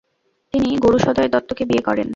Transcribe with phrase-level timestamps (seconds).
[0.53, 2.07] তিনি গুরুসদয় দত্তকে বিয়ে করেন।